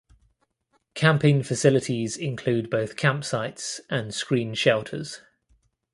[0.95, 5.21] Camping facilities include both campsites and screened shelters.